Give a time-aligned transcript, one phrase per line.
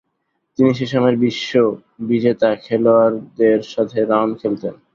[0.59, 4.73] তিনি সেসময়ের বিশ্ববিজেতা খেলোয়াড়দের সাথে রাউন্ড খেলতেন।